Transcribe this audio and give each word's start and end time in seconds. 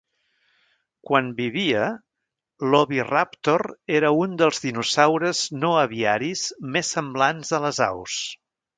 Quan 1.09 1.27
vivia, 1.39 1.83
l'"oviraptor" 2.69 3.65
era 4.01 4.13
un 4.25 4.35
dels 4.43 4.65
dinosaures 4.67 5.45
no 5.61 5.73
aviaris 5.85 6.51
més 6.75 6.95
semblants 6.99 7.57
a 7.61 7.65
les 7.69 7.87
aus. 7.93 8.23